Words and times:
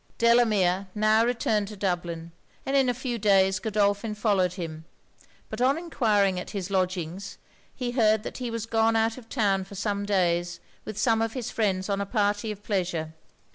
Delamere 0.17 0.87
now 0.95 1.23
returned 1.23 1.67
to 1.67 1.75
Dublin; 1.77 2.31
and 2.65 2.75
in 2.75 2.89
a 2.89 2.93
few 2.95 3.19
days 3.19 3.59
Godolphin 3.59 4.15
followed 4.15 4.53
him: 4.53 4.85
but 5.47 5.61
on 5.61 5.77
enquiring 5.77 6.39
at 6.39 6.49
his 6.49 6.71
lodgings, 6.71 7.37
he 7.75 7.91
heard 7.91 8.23
that 8.23 8.39
he 8.39 8.49
was 8.49 8.65
gone 8.65 8.95
out 8.95 9.19
of 9.19 9.29
town 9.29 9.63
for 9.63 9.75
some 9.75 10.03
days 10.07 10.59
with 10.85 10.97
some 10.97 11.21
of 11.21 11.33
his 11.33 11.51
friends 11.51 11.87
on 11.87 12.01
a 12.01 12.07
party 12.07 12.49
of 12.51 12.63
pleasure. 12.63 13.13